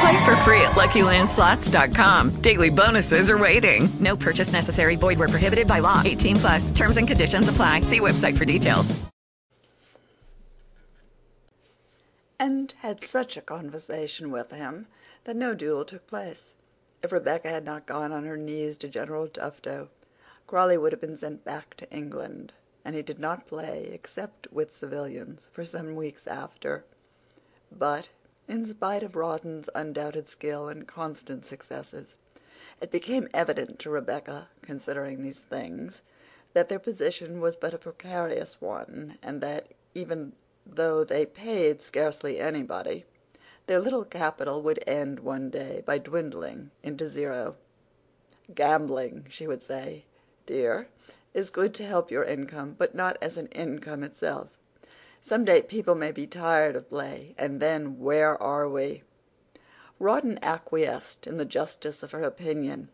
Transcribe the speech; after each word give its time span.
Play 0.00 0.24
for 0.24 0.36
free 0.36 0.60
at 0.62 0.72
LuckyLandSlots.com. 0.72 2.40
Daily 2.40 2.70
bonuses 2.70 3.30
are 3.30 3.38
waiting. 3.38 3.88
No 4.00 4.16
purchase 4.16 4.52
necessary. 4.52 4.96
Void 4.96 5.18
where 5.18 5.28
prohibited 5.28 5.68
by 5.68 5.78
law. 5.80 6.02
18 6.04 6.36
plus. 6.36 6.70
Terms 6.70 6.96
and 6.96 7.06
conditions 7.06 7.48
apply. 7.48 7.82
See 7.82 8.00
website 8.00 8.36
for 8.36 8.44
details. 8.44 9.04
and 12.44 12.74
had 12.80 13.02
such 13.04 13.36
a 13.38 13.40
conversation 13.42 14.30
with 14.30 14.50
him 14.50 14.86
that 15.24 15.34
no 15.34 15.54
duel 15.54 15.82
took 15.82 16.06
place. 16.06 16.54
If 17.02 17.10
Rebecca 17.10 17.48
had 17.48 17.64
not 17.64 17.86
gone 17.86 18.12
on 18.12 18.24
her 18.24 18.36
knees 18.36 18.76
to 18.78 18.88
General 18.88 19.28
Tufto, 19.28 19.88
Crawley 20.46 20.76
would 20.76 20.92
have 20.92 21.00
been 21.00 21.16
sent 21.16 21.42
back 21.42 21.74
to 21.76 21.90
England, 21.90 22.52
and 22.84 22.94
he 22.94 23.00
did 23.02 23.18
not 23.18 23.46
play, 23.46 23.88
except 23.90 24.52
with 24.52 24.74
civilians, 24.74 25.48
for 25.52 25.64
some 25.64 25.94
weeks 25.94 26.26
after. 26.26 26.84
But, 27.72 28.10
in 28.48 28.66
spite 28.66 29.02
of 29.02 29.16
Rawdon's 29.16 29.68
undoubted 29.74 30.28
skill 30.28 30.68
and 30.68 30.86
constant 30.86 31.46
successes, 31.46 32.16
it 32.80 32.90
became 32.90 33.28
evident 33.32 33.78
to 33.80 33.90
Rebecca, 33.90 34.48
considering 34.62 35.22
these 35.22 35.40
things, 35.40 36.02
that 36.52 36.68
their 36.68 36.78
position 36.78 37.40
was 37.40 37.56
but 37.56 37.74
a 37.74 37.78
precarious 37.78 38.60
one, 38.60 39.18
and 39.22 39.40
that, 39.40 39.68
even 39.94 40.32
though 40.66 41.04
they 41.04 41.26
paid 41.26 41.82
scarcely 41.82 42.38
anybody, 42.38 43.04
their 43.66 43.80
little 43.80 44.04
capital 44.04 44.62
would 44.62 44.82
end 44.86 45.20
one 45.20 45.50
day 45.50 45.82
by 45.86 45.98
dwindling 45.98 46.70
into 46.82 47.08
zero. 47.08 47.56
Gambling, 48.54 49.26
she 49.30 49.46
would 49.46 49.62
say, 49.62 50.04
dear, 50.46 50.88
is 51.32 51.50
good 51.50 51.72
to 51.74 51.86
help 51.86 52.10
your 52.10 52.24
income, 52.24 52.74
but 52.78 52.94
not 52.94 53.16
as 53.22 53.36
an 53.36 53.46
income 53.48 54.02
itself. 54.02 54.48
Some 55.26 55.46
day 55.46 55.62
people 55.62 55.94
may 55.94 56.12
be 56.12 56.26
tired 56.26 56.76
of 56.76 56.90
play, 56.90 57.34
and 57.38 57.58
then 57.58 57.98
where 57.98 58.36
are 58.42 58.68
we? 58.68 59.04
Rawdon 59.98 60.38
acquiesced 60.42 61.26
in 61.26 61.38
the 61.38 61.46
justice 61.46 62.02
of 62.02 62.10
her 62.10 62.22
opinion, 62.22 62.90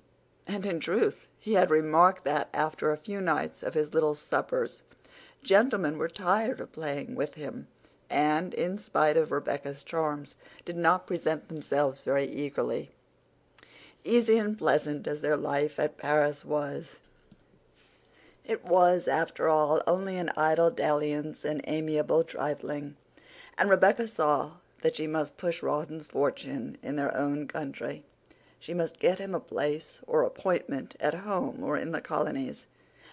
and 0.47 0.65
in 0.65 0.79
truth 0.79 1.27
he 1.41 1.55
had 1.55 1.73
remarked 1.73 2.23
that 2.27 2.49
after 2.55 2.93
a 2.93 2.97
few 2.97 3.21
nights 3.21 3.65
of 3.65 3.75
his 3.75 3.93
little 3.93 4.15
suppers 4.15 4.85
gentlemen 5.43 5.99
were 5.99 6.07
tired 6.09 6.61
of 6.61 6.71
playing 6.71 7.17
with 7.17 7.35
him, 7.35 7.67
and, 8.09 8.55
in 8.55 8.79
spite 8.79 9.17
of 9.17 9.33
Rebecca's 9.33 9.83
charms, 9.83 10.37
did 10.65 10.77
not 10.77 11.09
present 11.09 11.49
themselves 11.49 12.05
very 12.05 12.27
eagerly. 12.27 12.93
Easy 14.05 14.39
and 14.39 14.57
pleasant 14.57 15.09
as 15.09 15.21
their 15.21 15.37
life 15.37 15.81
at 15.81 15.99
Paris 15.99 16.45
was, 16.45 17.01
it 18.51 18.65
was, 18.65 19.07
after 19.07 19.49
all, 19.49 19.81
only 19.87 20.17
an 20.17 20.29
idle 20.37 20.73
dalliance 20.73 21.45
and 21.45 21.61
amiable 21.69 22.25
trifling, 22.25 22.97
and 23.57 23.71
Rebecca 23.71 24.09
saw 24.09 24.55
that 24.83 24.97
she 24.97 25.07
must 25.07 25.37
push 25.37 25.63
Rawdon's 25.63 26.07
fortune 26.07 26.77
in 26.83 26.97
their 26.97 27.17
own 27.17 27.47
country. 27.47 28.03
She 28.59 28.75
must 28.75 28.99
get 28.99 29.21
him 29.21 29.37
a 29.37 29.41
place 29.41 30.01
or 30.05 30.25
appointment 30.25 30.97
at 30.99 31.15
home 31.15 31.63
or 31.63 31.77
in 31.77 31.93
the 31.93 32.01
colonies, 32.01 32.67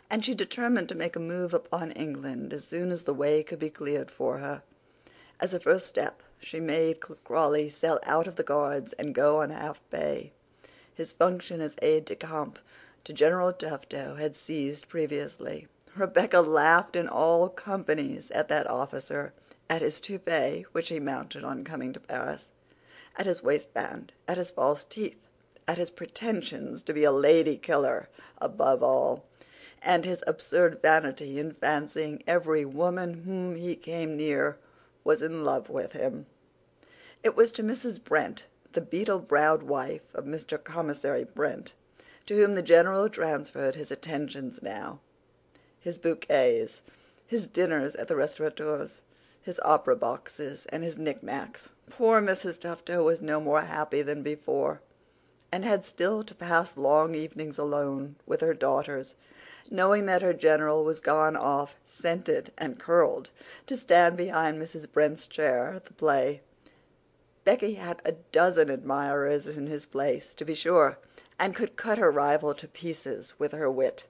and 0.09 0.25
she 0.25 0.33
determined 0.33 0.89
to 0.89 0.95
make 0.95 1.15
a 1.15 1.19
move 1.19 1.53
upon 1.53 1.91
England 1.91 2.51
as 2.51 2.65
soon 2.65 2.91
as 2.91 3.03
the 3.03 3.13
way 3.13 3.43
could 3.43 3.59
be 3.59 3.69
cleared 3.69 4.09
for 4.09 4.39
her. 4.39 4.63
As 5.39 5.53
a 5.53 5.59
first 5.59 5.85
step 5.85 6.23
she 6.39 6.59
made 6.59 6.99
Crawley 6.99 7.69
sell 7.69 7.99
out 8.07 8.25
of 8.25 8.37
the 8.37 8.43
Guards 8.43 8.93
and 8.93 9.13
go 9.13 9.43
on 9.43 9.51
half 9.51 9.87
pay. 9.91 10.31
His 10.95 11.11
function 11.11 11.61
as 11.61 11.75
aide 11.83 12.05
de 12.05 12.15
camp 12.15 12.57
to 13.07 13.13
General 13.13 13.53
Tufto 13.53 14.18
had 14.18 14.35
seized 14.35 14.90
previously. 14.90 15.66
Rebecca 15.95 16.41
laughed 16.41 16.94
in 16.94 17.07
all 17.07 17.47
companies 17.47 18.29
at 18.31 18.50
that 18.50 18.69
officer, 18.69 19.31
at 19.69 19.81
his 19.81 20.01
toupee, 20.01 20.66
which 20.73 20.90
he 20.90 21.00
mounted 21.00 21.46
on 21.46 21.63
coming 21.63 21.94
to 21.94 22.01
Paris, 22.01 22.47
at 23.16 23.25
his 23.25 23.41
waistband, 23.41 24.12
at 24.28 24.35
his 24.35 24.51
false 24.51 24.84
teeth, 24.84 25.16
at 25.69 25.78
his 25.78 25.90
pretensions 25.90 26.84
to 26.84 26.94
be 26.94 27.06
a 27.06 27.12
lady 27.13 27.56
killer, 27.56 28.09
above 28.40 28.84
all, 28.84 29.23
and 29.81 30.03
his 30.03 30.22
absurd 30.28 30.81
vanity 30.81 31.40
in 31.40 31.53
fancying 31.53 32.22
every 32.28 32.66
woman 32.66 33.23
whom 33.23 33.56
he 33.56 33.78
came 33.78 34.17
near 34.17 34.57
was 35.06 35.22
in 35.22 35.46
love 35.46 35.69
with 35.69 35.94
him. 35.94 36.25
It 37.23 37.38
was 37.38 37.53
to 37.53 37.63
Mrs. 37.63 38.03
Brent, 38.03 38.47
the 38.73 38.81
beetle-browed 38.81 39.63
wife 39.63 40.13
of 40.13 40.25
Mr. 40.25 40.62
Commissary 40.62 41.23
Brent, 41.23 41.72
to 42.27 42.35
whom 42.35 42.53
the 42.55 42.61
general 42.61 43.09
transferred 43.09 43.75
his 43.75 43.89
attentions 43.89 44.61
now. 44.61 44.99
His 45.79 45.97
bouquets, 45.97 46.83
his 47.25 47.47
dinners 47.47 47.95
at 47.95 48.07
the 48.07 48.15
restaurateurs, 48.15 49.01
his 49.41 49.61
opera 49.63 49.95
boxes, 49.95 50.66
and 50.67 50.83
his 50.83 50.97
knickknacks. 50.97 51.69
Poor 51.89 52.21
Mrs. 52.21 52.59
Tufto 52.59 53.03
was 53.03 53.21
no 53.21 53.39
more 53.39 53.61
happy 53.61 54.01
than 54.01 54.21
before, 54.21 54.81
and 55.53 55.63
had 55.63 55.85
still 55.85 56.21
to 56.23 56.35
pass 56.35 56.75
long 56.75 57.16
evenings 57.16 57.57
alone 57.57 58.17
with 58.25 58.41
her 58.41 58.53
daughters, 58.53 59.16
knowing 59.71 60.05
that 60.05 60.21
her 60.21 60.33
general 60.33 60.83
was 60.83 60.99
gone 60.99 61.37
off, 61.37 61.77
scented 61.85 62.51
and 62.57 62.77
curled, 62.77 63.31
to 63.66 63.77
stand 63.77 64.17
behind 64.17 64.61
Mrs. 64.61 64.91
Brent's 64.91 65.27
chair 65.27 65.73
at 65.73 65.85
the 65.85 65.93
play. 65.93 66.41
Becky 67.45 67.75
had 67.75 68.01
a 68.03 68.11
dozen 68.33 68.69
admirers 68.69 69.47
in 69.47 69.67
his 69.67 69.85
place, 69.85 70.33
to 70.33 70.43
be 70.43 70.53
sure, 70.53 70.97
and 71.39 71.55
could 71.55 71.75
cut 71.75 71.97
her 71.97 72.11
rival 72.11 72.53
to 72.53 72.67
pieces 72.67 73.33
with 73.37 73.51
her 73.51 73.69
wit. 73.69 74.07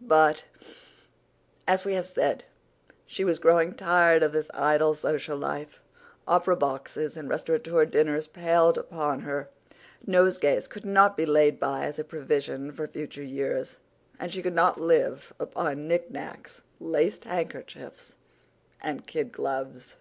But, 0.00 0.44
as 1.66 1.84
we 1.84 1.94
have 1.94 2.06
said, 2.06 2.44
she 3.06 3.24
was 3.24 3.38
growing 3.38 3.74
tired 3.74 4.22
of 4.22 4.32
this 4.32 4.50
idle 4.54 4.94
social 4.94 5.36
life. 5.36 5.80
Opera 6.26 6.56
boxes 6.56 7.16
and 7.16 7.28
restaurateur 7.28 7.84
dinners 7.84 8.26
paled 8.26 8.78
upon 8.78 9.20
her. 9.20 9.50
Nosegays 10.06 10.68
could 10.68 10.84
not 10.84 11.16
be 11.16 11.26
laid 11.26 11.60
by 11.60 11.84
as 11.84 11.98
a 11.98 12.04
provision 12.04 12.72
for 12.72 12.88
future 12.88 13.22
years, 13.22 13.78
and 14.18 14.32
she 14.32 14.42
could 14.42 14.54
not 14.54 14.80
live 14.80 15.32
upon 15.38 15.86
knickknacks, 15.86 16.62
laced 16.80 17.24
handkerchiefs, 17.24 18.16
and 18.80 19.06
kid 19.06 19.30
gloves. 19.30 19.96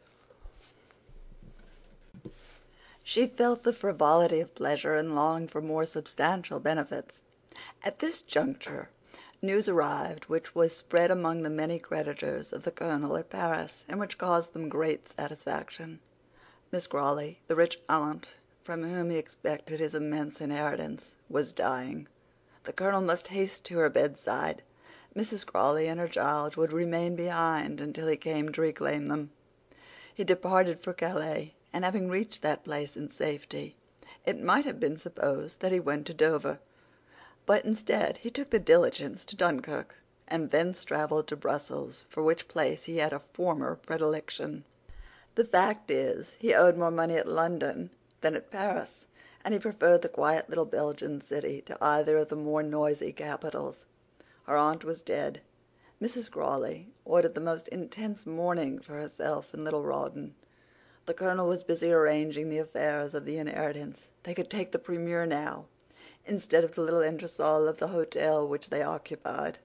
She 3.13 3.27
felt 3.27 3.63
the 3.63 3.73
frivolity 3.73 4.39
of 4.39 4.55
pleasure 4.55 4.95
and 4.95 5.13
longed 5.13 5.51
for 5.51 5.61
more 5.61 5.83
substantial 5.83 6.61
benefits. 6.61 7.23
At 7.83 7.99
this 7.99 8.21
juncture 8.21 8.87
news 9.41 9.67
arrived 9.67 10.29
which 10.29 10.55
was 10.55 10.73
spread 10.73 11.11
among 11.11 11.43
the 11.43 11.49
many 11.49 11.77
creditors 11.77 12.53
of 12.53 12.63
the 12.63 12.71
colonel 12.71 13.17
at 13.17 13.29
Paris, 13.29 13.83
and 13.89 13.99
which 13.99 14.17
caused 14.17 14.53
them 14.53 14.69
great 14.69 15.09
satisfaction. 15.09 15.99
Miss 16.71 16.87
Crawley, 16.87 17.41
the 17.49 17.55
rich 17.57 17.79
aunt 17.89 18.29
from 18.63 18.81
whom 18.81 19.09
he 19.09 19.17
expected 19.17 19.81
his 19.81 19.93
immense 19.93 20.39
inheritance, 20.39 21.17
was 21.27 21.51
dying. 21.51 22.07
The 22.63 22.71
colonel 22.71 23.01
must 23.01 23.27
haste 23.27 23.65
to 23.65 23.79
her 23.79 23.89
bedside. 23.89 24.63
Mrs. 25.13 25.45
Crawley 25.45 25.87
and 25.87 25.99
her 25.99 26.07
child 26.07 26.55
would 26.55 26.71
remain 26.71 27.17
behind 27.17 27.81
until 27.81 28.07
he 28.07 28.15
came 28.15 28.53
to 28.53 28.61
reclaim 28.61 29.07
them. 29.07 29.31
He 30.15 30.23
departed 30.23 30.81
for 30.81 30.93
Calais, 30.93 31.55
and 31.73 31.85
having 31.85 32.09
reached 32.09 32.41
that 32.41 32.63
place 32.63 32.97
in 32.97 33.09
safety, 33.09 33.77
it 34.25 34.41
might 34.41 34.65
have 34.65 34.79
been 34.79 34.97
supposed 34.97 35.61
that 35.61 35.71
he 35.71 35.79
went 35.79 36.05
to 36.07 36.13
Dover. 36.13 36.59
But 37.45 37.65
instead 37.65 38.17
he 38.17 38.29
took 38.29 38.49
the 38.49 38.59
diligence 38.59 39.25
to 39.25 39.35
Dunkirk, 39.35 39.95
and 40.27 40.51
thence 40.51 40.85
travelled 40.85 41.27
to 41.27 41.35
Brussels, 41.35 42.05
for 42.09 42.23
which 42.23 42.47
place 42.47 42.83
he 42.83 42.97
had 42.97 43.13
a 43.13 43.23
former 43.33 43.75
predilection. 43.75 44.63
The 45.35 45.45
fact 45.45 45.89
is, 45.89 46.35
he 46.39 46.53
owed 46.53 46.77
more 46.77 46.91
money 46.91 47.15
at 47.15 47.27
London 47.27 47.89
than 48.21 48.35
at 48.35 48.51
Paris, 48.51 49.07
and 49.43 49.53
he 49.53 49.59
preferred 49.59 50.01
the 50.01 50.09
quiet 50.09 50.49
little 50.49 50.65
Belgian 50.65 51.19
city 51.21 51.61
to 51.61 51.77
either 51.81 52.17
of 52.17 52.29
the 52.29 52.35
more 52.35 52.61
noisy 52.61 53.11
capitals. 53.11 53.85
Her 54.43 54.57
aunt 54.57 54.83
was 54.83 55.01
dead. 55.01 55.41
Mrs. 56.01 56.29
Crawley 56.29 56.89
ordered 57.05 57.33
the 57.33 57.41
most 57.41 57.67
intense 57.69 58.25
mourning 58.25 58.79
for 58.79 58.93
herself 58.93 59.53
and 59.53 59.63
little 59.63 59.83
Rawdon. 59.83 60.35
The 61.07 61.15
Colonel 61.15 61.47
was 61.47 61.63
busy 61.63 61.91
arranging 61.91 62.49
the 62.49 62.59
affairs 62.59 63.15
of 63.15 63.25
the 63.25 63.39
inheritance. 63.39 64.11
They 64.21 64.35
could 64.35 64.51
take 64.51 64.71
the 64.71 64.77
Premier 64.77 65.25
now, 65.25 65.65
instead 66.25 66.63
of 66.63 66.75
the 66.75 66.81
little 66.83 67.01
entresol 67.01 67.67
of 67.67 67.79
the 67.79 67.87
hotel 67.87 68.47
which 68.47 68.69
they 68.69 68.83
occupied. 68.83 69.57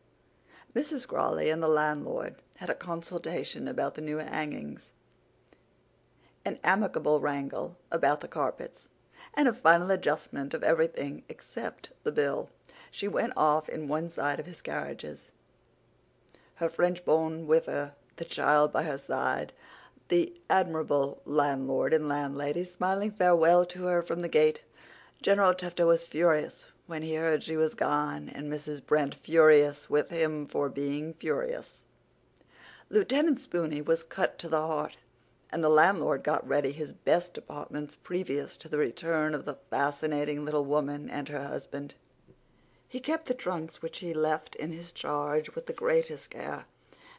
Mrs. 0.74 1.06
Crawley 1.06 1.50
and 1.50 1.62
the 1.62 1.68
landlord 1.68 2.36
had 2.56 2.70
a 2.70 2.74
consultation 2.74 3.68
about 3.68 3.96
the 3.96 4.00
new 4.00 4.16
hangings, 4.16 4.92
an 6.46 6.58
amicable 6.64 7.20
wrangle 7.20 7.76
about 7.90 8.22
the 8.22 8.28
carpets, 8.28 8.88
and 9.34 9.46
a 9.46 9.52
final 9.52 9.90
adjustment 9.90 10.54
of 10.54 10.62
everything 10.62 11.22
except 11.28 11.90
the 12.02 12.12
bill. 12.12 12.48
She 12.90 13.08
went 13.08 13.34
off 13.36 13.68
in 13.68 13.88
one 13.88 14.08
side 14.08 14.40
of 14.40 14.46
his 14.46 14.62
carriages, 14.62 15.32
her 16.54 16.70
French 16.70 17.04
bonne 17.04 17.46
with 17.46 17.66
her, 17.66 17.94
the 18.16 18.24
child 18.24 18.72
by 18.72 18.84
her 18.84 18.96
side, 18.96 19.52
the 20.08 20.32
admirable 20.48 21.20
landlord 21.24 21.92
and 21.92 22.08
landlady 22.08 22.64
smiling 22.64 23.10
farewell 23.10 23.64
to 23.66 23.84
her 23.84 24.02
from 24.02 24.20
the 24.20 24.28
gate. 24.28 24.62
General 25.20 25.54
Tufto 25.54 25.86
was 25.86 26.06
furious 26.06 26.66
when 26.86 27.02
he 27.02 27.14
heard 27.14 27.42
she 27.42 27.56
was 27.56 27.74
gone, 27.74 28.28
and 28.28 28.52
Mrs. 28.52 28.84
Brent 28.84 29.14
furious 29.14 29.90
with 29.90 30.10
him 30.10 30.46
for 30.46 30.68
being 30.68 31.14
furious. 31.14 31.84
Lieutenant 32.88 33.40
Spooney 33.40 33.84
was 33.84 34.04
cut 34.04 34.38
to 34.38 34.48
the 34.48 34.64
heart, 34.64 34.98
and 35.50 35.64
the 35.64 35.68
landlord 35.68 36.22
got 36.22 36.46
ready 36.46 36.70
his 36.70 36.92
best 36.92 37.36
apartments 37.36 37.96
previous 38.00 38.56
to 38.58 38.68
the 38.68 38.78
return 38.78 39.34
of 39.34 39.44
the 39.44 39.58
fascinating 39.70 40.44
little 40.44 40.64
woman 40.64 41.10
and 41.10 41.28
her 41.28 41.42
husband. 41.42 41.94
He 42.88 43.00
kept 43.00 43.26
the 43.26 43.34
trunks 43.34 43.82
which 43.82 43.98
he 43.98 44.14
left 44.14 44.54
in 44.54 44.70
his 44.70 44.92
charge 44.92 45.54
with 45.54 45.66
the 45.66 45.72
greatest 45.72 46.30
care. 46.30 46.66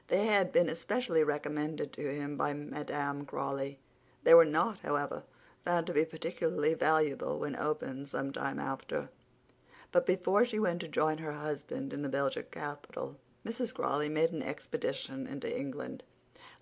They 0.07 0.25
had 0.25 0.51
been 0.51 0.69
especially 0.69 1.23
recommended 1.23 1.91
to 1.93 2.13
him 2.13 2.37
by 2.37 2.53
Madame 2.53 3.25
Crawley. 3.25 3.79
They 4.23 4.33
were 4.33 4.45
not, 4.45 4.79
however, 4.79 5.23
found 5.65 5.87
to 5.87 5.93
be 5.93 6.05
particularly 6.05 6.73
valuable 6.73 7.39
when 7.39 7.55
opened 7.55 8.09
some 8.09 8.31
time 8.31 8.59
after. 8.59 9.09
But 9.91 10.05
before 10.05 10.45
she 10.45 10.59
went 10.59 10.81
to 10.81 10.87
join 10.87 11.17
her 11.17 11.33
husband 11.33 11.91
in 11.91 12.01
the 12.01 12.09
Belgic 12.09 12.51
capital, 12.51 13.17
Mrs. 13.45 13.73
Crawley 13.73 14.09
made 14.09 14.31
an 14.31 14.43
expedition 14.43 15.27
into 15.27 15.57
England, 15.57 16.03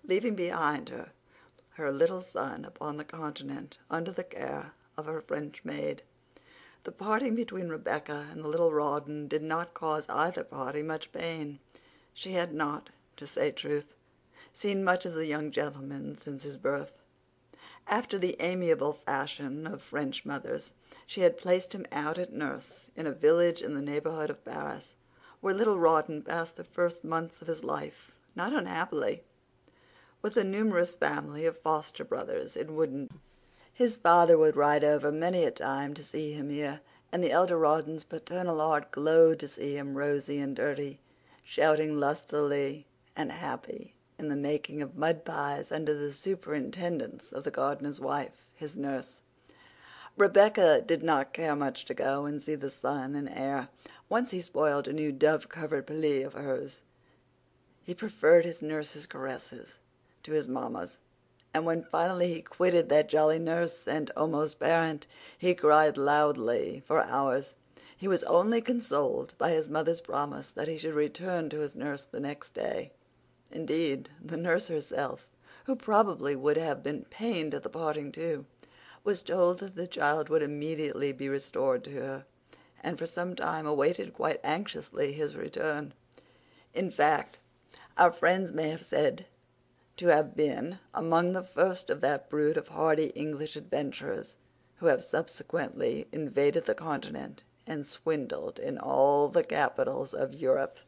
leaving 0.04 0.34
behind 0.34 0.88
her 0.88 1.12
her 1.76 1.92
little 1.92 2.22
son 2.22 2.64
upon 2.64 2.96
the 2.96 3.04
continent 3.04 3.78
under 3.90 4.10
the 4.10 4.24
care 4.24 4.72
of 4.96 5.04
her 5.04 5.20
French 5.20 5.62
maid. 5.62 6.02
The 6.84 6.92
parting 6.92 7.34
between 7.34 7.68
Rebecca 7.68 8.28
and 8.30 8.42
the 8.42 8.48
little 8.48 8.72
Rawdon 8.72 9.28
did 9.28 9.42
not 9.42 9.74
cause 9.74 10.08
either 10.08 10.42
party 10.42 10.82
much 10.82 11.12
pain. 11.12 11.58
She 12.14 12.32
had 12.32 12.54
not, 12.54 12.88
to 13.16 13.26
say 13.26 13.50
truth, 13.50 13.94
seen 14.52 14.82
much 14.84 15.04
of 15.04 15.14
the 15.14 15.26
young 15.26 15.50
gentleman 15.50 16.18
since 16.20 16.42
his 16.42 16.58
birth. 16.58 17.00
After 17.88 18.18
the 18.18 18.36
amiable 18.40 18.94
fashion 18.94 19.66
of 19.66 19.82
French 19.82 20.24
mothers, 20.24 20.72
she 21.06 21.20
had 21.20 21.38
placed 21.38 21.72
him 21.72 21.86
out 21.92 22.18
at 22.18 22.32
nurse 22.32 22.90
in 22.96 23.06
a 23.06 23.12
village 23.12 23.62
in 23.62 23.74
the 23.74 23.82
neighborhood 23.82 24.28
of 24.28 24.44
Paris, 24.44 24.96
where 25.40 25.54
little 25.54 25.78
Rawdon 25.78 26.22
passed 26.22 26.56
the 26.56 26.64
first 26.64 27.04
months 27.04 27.40
of 27.40 27.48
his 27.48 27.62
life, 27.62 28.12
not 28.34 28.52
unhappily, 28.52 29.22
with 30.20 30.36
a 30.36 30.42
numerous 30.42 30.94
family 30.94 31.46
of 31.46 31.60
foster 31.60 32.04
brothers 32.04 32.56
in 32.56 32.74
Woodend. 32.74 33.10
His 33.72 33.96
father 33.96 34.36
would 34.36 34.56
ride 34.56 34.82
over 34.82 35.12
many 35.12 35.44
a 35.44 35.50
time 35.50 35.94
to 35.94 36.02
see 36.02 36.32
him 36.32 36.50
here, 36.50 36.80
and 37.12 37.22
the 37.22 37.30
elder 37.30 37.56
Rawdon's 37.56 38.04
paternal 38.04 38.58
heart 38.58 38.90
glowed 38.90 39.38
to 39.38 39.48
see 39.48 39.76
him 39.76 39.96
rosy 39.96 40.38
and 40.38 40.56
dirty, 40.56 40.98
shouting 41.44 42.00
lustily 42.00 42.86
and 43.16 43.32
happy 43.32 43.94
in 44.18 44.28
the 44.28 44.36
making 44.36 44.82
of 44.82 44.96
mud 44.96 45.24
pies 45.24 45.72
under 45.72 45.94
the 45.94 46.12
superintendence 46.12 47.32
of 47.32 47.44
the 47.44 47.50
gardener's 47.50 48.00
wife, 48.00 48.46
his 48.54 48.76
nurse. 48.76 49.22
Rebecca 50.16 50.80
did 50.80 51.02
not 51.02 51.32
care 51.32 51.56
much 51.56 51.84
to 51.86 51.94
go 51.94 52.24
and 52.24 52.42
see 52.42 52.54
the 52.54 52.70
son 52.70 53.14
and 53.14 53.28
heir. 53.28 53.68
Once 54.08 54.30
he 54.30 54.40
spoiled 54.40 54.88
a 54.88 54.92
new 54.92 55.12
dove-covered 55.12 55.86
pelisse 55.86 56.26
of 56.26 56.34
hers. 56.34 56.82
He 57.82 57.94
preferred 57.94 58.44
his 58.44 58.62
nurse's 58.62 59.06
caresses 59.06 59.78
to 60.22 60.32
his 60.32 60.48
mamma's 60.48 60.98
and 61.56 61.64
when 61.64 61.82
finally 61.82 62.34
he 62.34 62.42
quitted 62.42 62.90
that 62.90 63.08
jolly 63.08 63.38
nurse 63.38 63.88
and 63.88 64.10
almost 64.14 64.60
parent, 64.60 65.06
he 65.38 65.54
cried 65.54 65.96
loudly 65.96 66.82
for 66.86 67.02
hours. 67.02 67.54
He 67.96 68.06
was 68.06 68.24
only 68.24 68.60
consoled 68.60 69.32
by 69.38 69.52
his 69.52 69.66
mother's 69.66 70.02
promise 70.02 70.50
that 70.50 70.68
he 70.68 70.76
should 70.76 70.92
return 70.92 71.48
to 71.48 71.60
his 71.60 71.74
nurse 71.74 72.04
the 72.04 72.20
next 72.20 72.52
day. 72.52 72.92
Indeed, 73.52 74.10
the 74.20 74.36
nurse 74.36 74.68
herself, 74.68 75.26
who 75.64 75.76
probably 75.76 76.34
would 76.34 76.56
have 76.56 76.82
been 76.82 77.04
pained 77.04 77.54
at 77.54 77.62
the 77.62 77.68
parting 77.68 78.12
too, 78.12 78.46
was 79.04 79.22
told 79.22 79.60
that 79.60 79.76
the 79.76 79.86
child 79.86 80.28
would 80.28 80.42
immediately 80.42 81.12
be 81.12 81.28
restored 81.28 81.84
to 81.84 81.90
her, 81.92 82.26
and 82.82 82.98
for 82.98 83.06
some 83.06 83.36
time 83.36 83.66
awaited 83.66 84.12
quite 84.12 84.40
anxiously 84.42 85.12
his 85.12 85.36
return. 85.36 85.94
In 86.74 86.90
fact, 86.90 87.38
our 87.96 88.12
friends 88.12 88.52
may 88.52 88.68
have 88.70 88.84
said 88.84 89.26
to 89.96 90.08
have 90.08 90.36
been 90.36 90.78
among 90.92 91.32
the 91.32 91.42
first 91.42 91.88
of 91.88 92.00
that 92.02 92.28
brood 92.28 92.56
of 92.56 92.68
hardy 92.68 93.06
English 93.10 93.56
adventurers 93.56 94.36
who 94.76 94.86
have 94.86 95.02
subsequently 95.02 96.06
invaded 96.12 96.66
the 96.66 96.74
continent 96.74 97.44
and 97.66 97.86
swindled 97.86 98.58
in 98.58 98.76
all 98.78 99.28
the 99.28 99.42
capitals 99.42 100.12
of 100.12 100.34
Europe. 100.34 100.78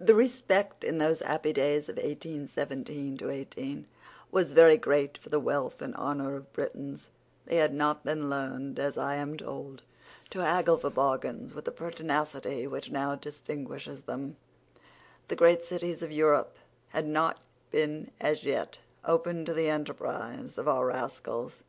The 0.00 0.14
respect 0.14 0.84
in 0.84 0.98
those 0.98 1.22
happy 1.22 1.52
days 1.52 1.88
of 1.88 1.96
1817 1.96 3.18
to 3.18 3.30
18 3.30 3.86
was 4.30 4.52
very 4.52 4.76
great 4.76 5.18
for 5.18 5.28
the 5.28 5.40
wealth 5.40 5.82
and 5.82 5.92
honor 5.96 6.36
of 6.36 6.52
Britons. 6.52 7.10
They 7.46 7.56
had 7.56 7.74
not 7.74 8.04
then 8.04 8.30
learned, 8.30 8.78
as 8.78 8.96
I 8.96 9.16
am 9.16 9.36
told, 9.36 9.82
to 10.30 10.38
haggle 10.38 10.76
for 10.76 10.90
bargains 10.90 11.52
with 11.52 11.64
the 11.64 11.72
pertinacity 11.72 12.68
which 12.68 12.92
now 12.92 13.16
distinguishes 13.16 14.02
them. 14.02 14.36
The 15.26 15.34
great 15.34 15.64
cities 15.64 16.00
of 16.00 16.12
Europe 16.12 16.56
had 16.90 17.08
not 17.08 17.44
been 17.72 18.12
as 18.20 18.44
yet 18.44 18.78
open 19.04 19.44
to 19.46 19.52
the 19.52 19.68
enterprise 19.68 20.58
of 20.58 20.68
our 20.68 20.86
rascals; 20.86 21.64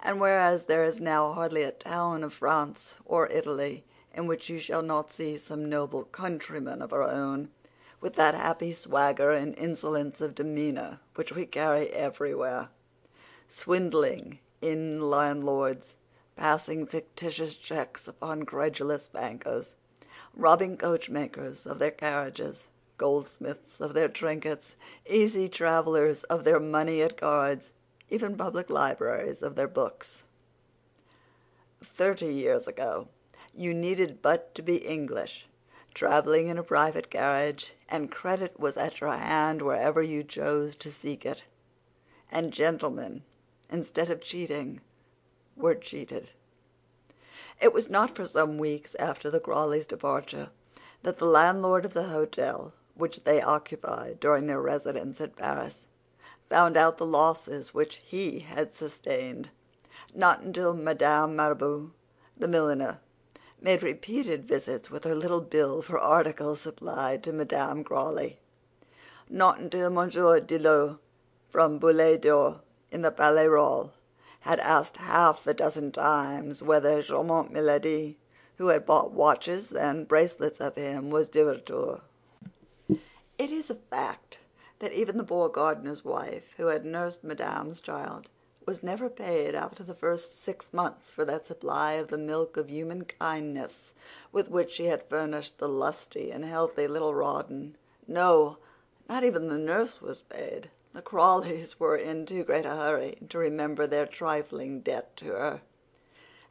and 0.00 0.20
whereas 0.20 0.66
there 0.66 0.84
is 0.84 1.00
now 1.00 1.32
hardly 1.32 1.64
a 1.64 1.72
town 1.72 2.22
of 2.22 2.32
France 2.32 2.94
or 3.04 3.26
Italy 3.26 3.84
in 4.16 4.26
which 4.26 4.48
you 4.48 4.58
shall 4.58 4.82
not 4.82 5.12
see 5.12 5.36
some 5.36 5.68
noble 5.68 6.02
countryman 6.04 6.82
of 6.82 6.92
our 6.92 7.02
own, 7.02 7.50
with 8.00 8.14
that 8.14 8.34
happy 8.34 8.72
swagger 8.72 9.30
and 9.30 9.56
insolence 9.58 10.20
of 10.20 10.34
demeanor 10.34 10.98
which 11.14 11.32
we 11.32 11.44
carry 11.44 11.88
everywhere, 11.90 12.68
swindling 13.46 14.40
inn 14.60 15.00
landlords, 15.00 15.96
passing 16.34 16.86
fictitious 16.86 17.54
checks 17.54 18.08
upon 18.08 18.44
credulous 18.44 19.06
bankers, 19.06 19.76
robbing 20.34 20.76
coachmakers 20.76 21.66
of 21.66 21.78
their 21.78 21.90
carriages 21.90 22.66
goldsmiths 22.98 23.80
of 23.80 23.94
their 23.94 24.08
trinkets, 24.08 24.76
easy 25.08 25.48
travelers 25.48 26.22
of 26.24 26.44
their 26.44 26.60
money 26.60 27.02
at 27.02 27.16
cards, 27.16 27.70
even 28.08 28.36
public 28.36 28.70
libraries 28.70 29.42
of 29.42 29.54
their 29.54 29.68
books. 29.68 30.24
Thirty 31.82 32.32
years 32.32 32.66
ago 32.66 33.08
you 33.56 33.74
needed 33.74 34.20
but 34.22 34.54
to 34.54 34.62
be 34.62 34.76
English, 34.76 35.48
traveling 35.94 36.48
in 36.48 36.58
a 36.58 36.62
private 36.62 37.10
carriage, 37.10 37.74
and 37.88 38.10
credit 38.10 38.58
was 38.60 38.76
at 38.76 39.00
your 39.00 39.12
hand 39.12 39.62
wherever 39.62 40.02
you 40.02 40.22
chose 40.22 40.76
to 40.76 40.90
seek 40.90 41.24
it. 41.24 41.44
And 42.30 42.52
gentlemen, 42.52 43.22
instead 43.70 44.10
of 44.10 44.20
cheating, 44.20 44.80
were 45.56 45.74
cheated. 45.74 46.32
It 47.60 47.72
was 47.72 47.88
not 47.88 48.14
for 48.14 48.24
some 48.24 48.58
weeks 48.58 48.94
after 48.96 49.30
the 49.30 49.40
Crawleys' 49.40 49.86
departure 49.86 50.50
that 51.02 51.18
the 51.18 51.26
landlord 51.26 51.84
of 51.84 51.94
the 51.94 52.04
hotel 52.04 52.74
which 52.96 53.24
they 53.24 53.42
occupied 53.42 54.18
during 54.20 54.46
their 54.46 54.60
residence 54.60 55.20
at 55.20 55.36
Paris, 55.36 55.86
found 56.48 56.76
out 56.76 56.98
the 56.98 57.06
losses 57.06 57.74
which 57.74 57.96
he 58.04 58.40
had 58.40 58.72
sustained. 58.72 59.50
Not 60.14 60.40
until 60.40 60.72
Madame 60.74 61.36
Marabou, 61.36 61.90
the 62.36 62.48
milliner, 62.48 63.00
made 63.60 63.82
repeated 63.82 64.46
visits 64.46 64.90
with 64.90 65.04
her 65.04 65.14
little 65.14 65.40
bill 65.40 65.82
for 65.82 65.98
articles 65.98 66.60
supplied 66.60 67.22
to 67.22 67.32
Madame 67.32 67.82
Crawley. 67.82 68.38
Not 69.28 69.58
until 69.58 69.90
Monsieur 69.90 70.40
Didelot, 70.40 70.98
from 71.48 71.78
Boule 71.78 72.18
d'Or 72.18 72.60
in 72.90 73.02
the 73.02 73.10
Palais 73.10 73.48
Royal, 73.48 73.92
had 74.40 74.60
asked 74.60 74.98
half 74.98 75.46
a 75.46 75.54
dozen 75.54 75.90
times 75.90 76.62
whether 76.62 77.02
charmante 77.02 77.50
Milady, 77.50 78.18
who 78.58 78.68
had 78.68 78.86
bought 78.86 79.10
watches 79.10 79.72
and 79.72 80.06
bracelets 80.06 80.60
of 80.60 80.76
him, 80.76 81.10
was 81.10 81.28
de 81.28 81.44
retour. 81.44 82.02
It 82.88 83.50
is 83.50 83.70
a 83.70 83.74
fact 83.74 84.38
that 84.78 84.92
even 84.92 85.16
the 85.16 85.24
poor 85.24 85.48
gardener's 85.48 86.04
wife, 86.04 86.54
who 86.56 86.66
had 86.66 86.84
nursed 86.84 87.24
Madame's 87.24 87.80
child, 87.80 88.30
was 88.66 88.82
never 88.82 89.08
paid 89.08 89.54
after 89.54 89.84
the 89.84 89.94
first 89.94 90.42
six 90.42 90.72
months 90.72 91.12
for 91.12 91.24
that 91.24 91.46
supply 91.46 91.92
of 91.92 92.08
the 92.08 92.18
milk 92.18 92.56
of 92.56 92.68
human 92.68 93.04
kindness 93.04 93.94
with 94.32 94.50
which 94.50 94.72
she 94.72 94.86
had 94.86 95.08
furnished 95.08 95.58
the 95.58 95.68
lusty 95.68 96.32
and 96.32 96.44
healthy 96.44 96.88
little 96.88 97.14
Rawdon. 97.14 97.76
No, 98.08 98.58
Not 99.08 99.22
even 99.22 99.46
the 99.46 99.58
nurse 99.58 100.02
was 100.02 100.22
paid. 100.22 100.68
The 100.92 101.00
Crawleys 101.00 101.78
were 101.78 101.94
in 101.96 102.26
too 102.26 102.42
great 102.42 102.66
a 102.66 102.74
hurry 102.74 103.18
to 103.28 103.38
remember 103.38 103.86
their 103.86 104.06
trifling 104.06 104.80
debt 104.80 105.16
to 105.18 105.26
her. 105.26 105.60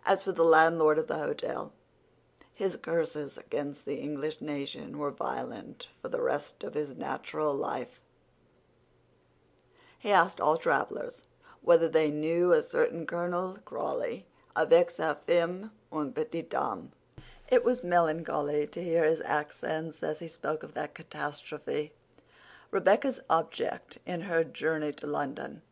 As 0.05 0.24
for 0.24 0.31
the 0.31 0.45
landlord 0.45 0.98
of 0.98 1.07
the 1.07 1.17
hotel, 1.17 1.74
his 2.53 2.77
curses 2.77 3.38
against 3.38 3.84
the 3.84 3.98
English 3.98 4.39
nation 4.39 4.98
were 4.98 5.12
violent 5.12 5.89
for 6.01 6.07
the 6.07 6.22
rest 6.22 6.63
of 6.63 6.75
his 6.75 6.95
natural 6.95 7.53
life. 7.53 8.00
He 10.00 10.12
asked 10.12 10.39
all 10.39 10.57
travelers 10.57 11.24
whether 11.65 11.89
they 11.89 12.12
knew 12.12 12.53
a 12.53 12.62
certain 12.62 13.07
Colonel 13.07 13.57
Crawley, 13.65 14.25
avec 14.55 14.91
sa 14.91 15.15
femme 15.15 15.72
une 15.91 16.13
petite 16.13 16.50
dame. 16.50 16.91
It 17.50 17.63
was 17.65 17.84
melancholy 17.84 18.67
to 18.67 18.84
hear 18.84 19.03
his 19.03 19.22
accents 19.22 20.03
as 20.03 20.19
he 20.19 20.27
spoke 20.27 20.62
of 20.62 20.75
that 20.75 20.93
catastrophe. 20.93 21.91
Rebecca's 22.69 23.19
object 23.31 23.98
in 24.05 24.22
her 24.22 24.43
journey 24.43 24.91
to 24.93 25.07
London 25.07 25.63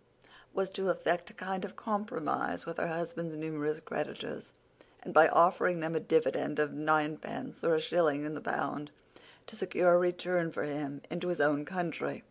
was 0.52 0.70
to 0.72 0.90
effect 0.90 1.30
a 1.30 1.34
kind 1.34 1.64
of 1.64 1.76
compromise 1.76 2.66
with 2.66 2.78
her 2.78 2.88
husband's 2.88 3.36
numerous 3.36 3.80
creditors, 3.80 4.54
and 5.04 5.14
by 5.14 5.28
offering 5.28 5.80
them 5.80 5.96
a 5.96 6.00
dividend 6.00 6.58
of 6.58 6.74
ninepence 6.74 7.64
or 7.64 7.76
a 7.76 7.82
shilling 7.82 8.24
in 8.24 8.34
the 8.34 8.42
pound, 8.42 8.90
to 9.46 9.56
secure 9.56 9.94
a 9.94 9.98
return 10.00 10.52
for 10.52 10.64
him 10.64 11.02
into 11.12 11.28
his 11.28 11.42
own 11.42 11.66
country. 11.66 12.24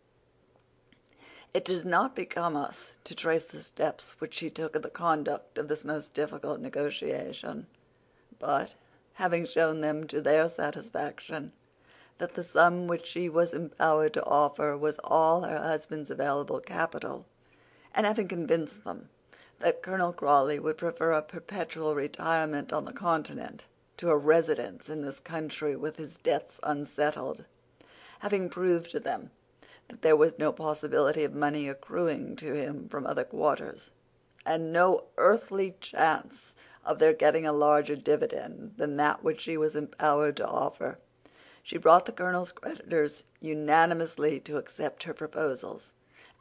It 1.55 1.67
does 1.67 1.85
not 1.85 2.17
become 2.17 2.57
us 2.57 2.95
to 3.05 3.15
trace 3.15 3.45
the 3.45 3.59
steps 3.59 4.19
which 4.21 4.33
she 4.33 4.49
took 4.49 4.75
in 4.75 4.81
the 4.81 4.89
conduct 4.89 5.59
of 5.59 5.69
this 5.69 5.85
most 5.85 6.15
difficult 6.15 6.61
negotiation; 6.61 7.67
but, 8.39 8.75
having 9.15 9.45
shown 9.45 9.83
them 9.83 10.07
to 10.07 10.23
their 10.23 10.49
satisfaction 10.49 11.53
that 12.17 12.33
the 12.37 12.43
sum 12.43 12.87
which 12.87 13.05
she 13.05 13.29
was 13.29 13.53
empowered 13.53 14.15
to 14.15 14.25
offer 14.25 14.79
was 14.79 14.99
all 15.05 15.43
her 15.43 15.59
husband's 15.59 16.11
available 16.11 16.59
capital, 16.59 17.27
and 17.95 18.07
having 18.07 18.29
convinced 18.29 18.85
them 18.85 19.11
that 19.59 19.83
Colonel 19.83 20.15
Crawley 20.15 20.59
would 20.59 20.79
prefer 20.79 21.13
a 21.13 21.21
perpetual 21.21 21.95
retirement 21.95 22.73
on 22.73 22.87
the 22.87 22.95
Continent 22.95 23.67
to 23.99 24.09
a 24.09 24.17
residence 24.17 24.89
in 24.89 25.03
this 25.03 25.21
country 25.21 25.77
with 25.77 25.97
his 25.99 26.17
debts 26.17 26.59
unsettled, 26.63 27.45
having 28.21 28.49
proved 28.49 28.91
to 28.93 29.01
them 29.01 29.31
that 29.93 30.01
there 30.01 30.17
was 30.17 30.39
no 30.39 30.51
possibility 30.53 31.23
of 31.23 31.35
money 31.35 31.69
accruing 31.69 32.35
to 32.35 32.55
him 32.55 32.89
from 32.89 33.07
other 33.07 33.25
quarters, 33.25 33.91
and 34.47 34.73
no 34.73 35.05
earthly 35.19 35.75
chance 35.81 36.55
of 36.83 36.99
their 36.99 37.13
getting 37.13 37.47
a 37.47 37.53
larger 37.53 37.95
dividend 37.95 38.73
than 38.79 38.97
that 38.97 39.23
which 39.23 39.43
she 39.43 39.59
was 39.59 39.77
empowered 39.77 40.35
to 40.35 40.49
offer, 40.49 40.99
she 41.63 41.77
brought 41.77 42.07
the 42.07 42.13
colonel's 42.13 42.53
creditors 42.53 43.25
unanimously 43.39 44.41
to 44.41 44.57
accept 44.57 45.03
her 45.03 45.13
proposals, 45.13 45.93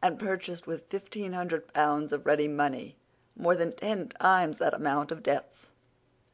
and 0.01 0.17
purchased 0.17 0.65
with 0.65 0.89
fifteen 0.89 1.34
hundred 1.34 1.74
pounds 1.74 2.13
of 2.13 2.25
ready 2.25 2.48
money 2.48 2.96
more 3.36 3.55
than 3.55 3.74
ten 3.74 4.08
times 4.08 4.60
that 4.60 4.74
amount 4.74 5.12
of 5.12 5.22
debts. 5.22 5.72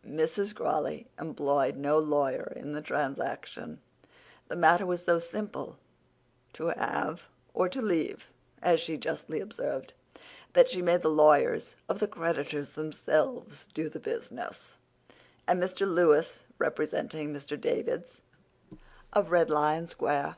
Mrs. 0.08 0.54
Crawley 0.54 1.08
employed 1.20 1.78
no 1.78 1.98
lawyer 1.98 2.54
in 2.56 2.74
the 2.74 2.82
transaction. 2.82 3.80
The 4.50 4.56
matter 4.56 4.86
was 4.86 5.04
so 5.04 5.18
simple 5.18 5.80
to 6.58 6.68
have 6.70 7.28
or 7.54 7.70
to 7.70 7.82
leave, 7.82 8.30
as 8.64 8.80
she 8.80 8.98
justly 8.98 9.40
observed, 9.40 9.94
that 10.54 10.68
she 10.68 10.82
made 10.82 11.04
the 11.04 11.08
lawyers 11.08 11.76
of 11.88 12.00
the 12.00 12.08
creditors 12.08 12.72
themselves 12.72 13.68
do 13.76 13.88
the 13.88 14.00
business, 14.00 14.78
and 15.48 15.62
Mr. 15.62 15.88
Lewis, 15.88 16.46
representing 16.58 17.32
Mr. 17.32 17.60
Davids, 17.62 18.22
of 19.14 19.30
Red 19.30 19.52
Lion 19.52 19.86
Square, 19.86 20.36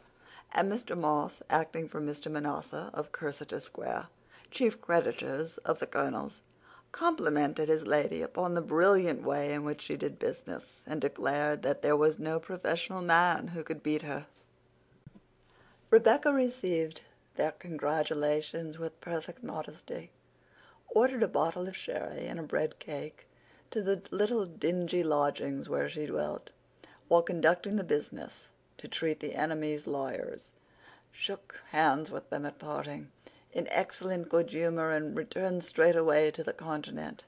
and 0.52 0.70
Mr. 0.70 0.98
Moss, 0.98 1.42
acting 1.50 1.88
for 1.88 2.02
Mr. 2.02 2.30
Manasseh 2.30 2.92
of 2.94 3.14
Cursitor 3.14 3.62
Square, 3.62 4.08
chief 4.52 4.82
creditors 4.82 5.58
of 5.60 5.80
the 5.80 5.88
colonel's, 5.88 6.42
complimented 6.92 7.70
his 7.70 7.88
lady 7.88 8.22
upon 8.22 8.56
the 8.56 8.62
brilliant 8.62 9.24
way 9.24 9.54
in 9.54 9.64
which 9.64 9.84
she 9.84 9.96
did 9.96 10.20
business, 10.20 10.82
and 10.86 11.00
declared 11.00 11.62
that 11.62 11.82
there 11.82 11.96
was 11.96 12.20
no 12.20 12.40
professional 12.40 13.02
man 13.02 13.50
who 13.50 13.64
could 13.64 13.82
beat 13.82 14.02
her. 14.02 14.26
Rebecca 15.92 16.32
received 16.32 17.02
their 17.36 17.52
congratulations 17.52 18.78
with 18.78 19.02
perfect 19.02 19.44
modesty, 19.44 20.12
ordered 20.88 21.24
a 21.24 21.28
bottle 21.28 21.68
of 21.68 21.76
sherry 21.76 22.28
and 22.28 22.40
a 22.40 22.44
bread 22.44 22.78
cake 22.78 23.28
to 23.72 23.82
the 23.82 24.04
little 24.12 24.46
dingy 24.46 25.02
lodgings 25.02 25.68
where 25.68 25.90
she 25.90 26.06
dwelt, 26.06 26.52
while 27.08 27.24
conducting 27.24 27.76
the 27.76 27.84
business 27.84 28.50
to 28.78 28.88
treat 28.88 29.20
the 29.20 29.34
enemy's 29.34 29.88
lawyers, 29.88 30.52
shook 31.12 31.60
hands 31.72 32.12
with 32.12 32.30
them 32.30 32.46
at 32.46 32.60
parting, 32.60 33.10
in 33.52 33.68
excellent 33.72 34.30
good 34.30 34.52
humor, 34.52 34.92
and 34.92 35.18
returned 35.18 35.64
straightway 35.64 36.30
to 36.30 36.44
the 36.44 36.54
Continent, 36.54 37.24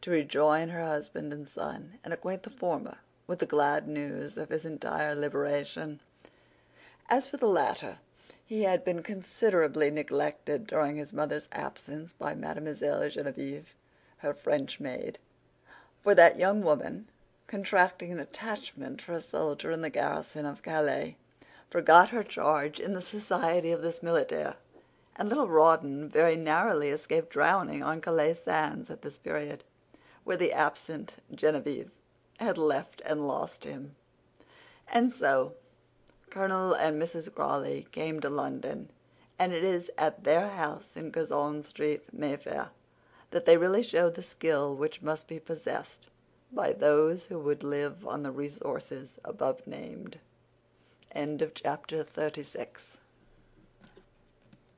to 0.00 0.12
rejoin 0.12 0.68
her 0.68 0.84
husband 0.84 1.32
and 1.32 1.48
son, 1.48 1.98
and 2.04 2.14
acquaint 2.14 2.44
the 2.44 2.50
former 2.50 2.98
with 3.26 3.40
the 3.40 3.46
glad 3.46 3.88
news 3.88 4.36
of 4.36 4.50
his 4.50 4.64
entire 4.64 5.16
liberation. 5.16 5.98
As 7.08 7.28
for 7.28 7.36
the 7.36 7.46
latter, 7.46 8.00
he 8.44 8.64
had 8.64 8.82
been 8.84 9.00
considerably 9.02 9.92
neglected 9.92 10.66
during 10.66 10.96
his 10.96 11.12
mother's 11.12 11.48
absence 11.52 12.12
by 12.12 12.34
Mademoiselle 12.34 13.08
Genevieve, 13.08 13.76
her 14.18 14.34
French 14.34 14.80
maid; 14.80 15.20
for 16.02 16.16
that 16.16 16.36
young 16.36 16.62
woman, 16.62 17.08
contracting 17.46 18.10
an 18.10 18.18
attachment 18.18 19.00
for 19.00 19.12
a 19.12 19.20
soldier 19.20 19.70
in 19.70 19.82
the 19.82 19.90
garrison 19.90 20.44
of 20.44 20.62
Calais, 20.62 21.16
forgot 21.70 22.08
her 22.08 22.24
charge 22.24 22.80
in 22.80 22.92
the 22.92 23.02
society 23.02 23.70
of 23.70 23.82
this 23.82 24.02
militaire, 24.02 24.56
and 25.14 25.28
little 25.28 25.46
Rawdon 25.46 26.08
very 26.08 26.34
narrowly 26.34 26.88
escaped 26.88 27.30
drowning 27.30 27.84
on 27.84 28.00
Calais 28.00 28.34
sands 28.34 28.90
at 28.90 29.02
this 29.02 29.16
period, 29.16 29.62
where 30.24 30.36
the 30.36 30.52
absent 30.52 31.16
Genevieve 31.32 31.92
had 32.40 32.58
left 32.58 33.00
and 33.06 33.28
lost 33.28 33.62
him. 33.62 33.94
And 34.88 35.12
so 35.12 35.54
Colonel 36.30 36.74
and 36.74 37.00
Mrs. 37.00 37.32
Crawley 37.34 37.86
came 37.92 38.20
to 38.20 38.28
London, 38.28 38.90
and 39.38 39.52
it 39.52 39.64
is 39.64 39.90
at 39.96 40.24
their 40.24 40.48
house 40.48 40.96
in 40.96 41.12
Curzon 41.12 41.62
Street, 41.62 42.02
Mayfair, 42.12 42.70
that 43.30 43.46
they 43.46 43.56
really 43.56 43.82
showed 43.82 44.14
the 44.14 44.22
skill 44.22 44.74
which 44.74 45.02
must 45.02 45.28
be 45.28 45.38
possessed 45.38 46.10
by 46.52 46.72
those 46.72 47.26
who 47.26 47.38
would 47.38 47.62
live 47.62 48.06
on 48.06 48.22
the 48.22 48.30
resources 48.30 49.18
above 49.24 49.66
named. 49.66 50.18
Chapter 51.54 52.02
36. 52.02 52.98